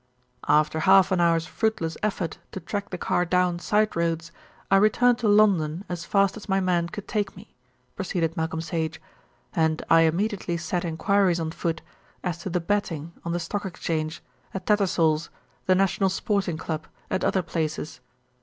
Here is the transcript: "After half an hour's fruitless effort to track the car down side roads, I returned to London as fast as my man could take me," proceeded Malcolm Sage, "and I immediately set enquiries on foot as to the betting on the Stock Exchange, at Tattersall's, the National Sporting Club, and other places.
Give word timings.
"After 0.47 0.79
half 0.79 1.11
an 1.11 1.21
hour's 1.21 1.45
fruitless 1.45 1.95
effort 2.01 2.39
to 2.53 2.59
track 2.59 2.89
the 2.89 2.97
car 2.97 3.23
down 3.23 3.59
side 3.59 3.95
roads, 3.95 4.31
I 4.71 4.77
returned 4.77 5.19
to 5.19 5.27
London 5.27 5.85
as 5.89 6.05
fast 6.05 6.35
as 6.35 6.49
my 6.49 6.59
man 6.59 6.89
could 6.89 7.07
take 7.07 7.37
me," 7.37 7.53
proceeded 7.95 8.35
Malcolm 8.35 8.61
Sage, 8.61 8.99
"and 9.53 9.85
I 9.91 10.01
immediately 10.01 10.57
set 10.57 10.83
enquiries 10.83 11.39
on 11.39 11.51
foot 11.51 11.83
as 12.23 12.39
to 12.39 12.49
the 12.49 12.59
betting 12.59 13.13
on 13.23 13.31
the 13.31 13.39
Stock 13.39 13.63
Exchange, 13.63 14.23
at 14.55 14.65
Tattersall's, 14.65 15.29
the 15.67 15.75
National 15.75 16.09
Sporting 16.09 16.57
Club, 16.57 16.87
and 17.11 17.23
other 17.23 17.43
places. 17.43 17.99